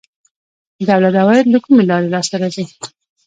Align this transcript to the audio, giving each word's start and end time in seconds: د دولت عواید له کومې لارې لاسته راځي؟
د 0.77 0.79
دولت 0.89 1.13
عواید 1.21 1.45
له 1.53 1.59
کومې 1.63 1.83
لارې 1.89 2.07
لاسته 2.13 2.35
راځي؟ 2.41 2.65